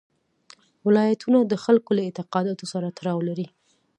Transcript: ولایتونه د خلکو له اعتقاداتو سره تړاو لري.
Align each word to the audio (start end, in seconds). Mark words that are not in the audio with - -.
ولایتونه 0.87 1.39
د 1.41 1.53
خلکو 1.63 1.89
له 1.97 2.01
اعتقاداتو 2.07 2.65
سره 2.73 2.87
تړاو 2.97 3.19
لري. 3.29 3.47